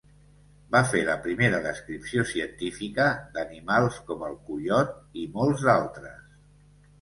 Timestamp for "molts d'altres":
5.37-6.19